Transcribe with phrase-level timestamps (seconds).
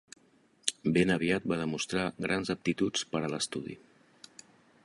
[0.95, 3.77] Ben aviat va demostrar grans aptituds per a l'estudi.